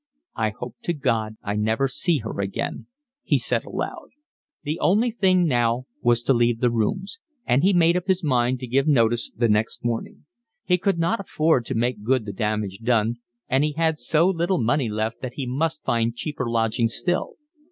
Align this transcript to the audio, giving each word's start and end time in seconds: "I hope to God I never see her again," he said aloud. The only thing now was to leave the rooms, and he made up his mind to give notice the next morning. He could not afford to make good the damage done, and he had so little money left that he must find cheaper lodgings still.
"I 0.35 0.49
hope 0.49 0.77
to 0.85 0.93
God 0.93 1.35
I 1.43 1.55
never 1.55 1.87
see 1.87 2.17
her 2.25 2.41
again," 2.41 2.87
he 3.21 3.37
said 3.37 3.63
aloud. 3.65 4.09
The 4.63 4.79
only 4.79 5.11
thing 5.11 5.45
now 5.45 5.85
was 6.01 6.23
to 6.23 6.33
leave 6.33 6.59
the 6.59 6.71
rooms, 6.71 7.19
and 7.45 7.61
he 7.61 7.71
made 7.71 7.95
up 7.95 8.07
his 8.07 8.23
mind 8.23 8.57
to 8.61 8.65
give 8.67 8.87
notice 8.87 9.29
the 9.29 9.47
next 9.47 9.85
morning. 9.85 10.25
He 10.63 10.79
could 10.79 10.97
not 10.97 11.19
afford 11.19 11.65
to 11.67 11.75
make 11.75 12.03
good 12.03 12.25
the 12.25 12.33
damage 12.33 12.79
done, 12.79 13.17
and 13.47 13.63
he 13.63 13.73
had 13.73 13.99
so 13.99 14.27
little 14.27 14.59
money 14.59 14.89
left 14.89 15.21
that 15.21 15.33
he 15.35 15.45
must 15.45 15.83
find 15.83 16.15
cheaper 16.15 16.49
lodgings 16.49 16.95
still. 16.95 17.35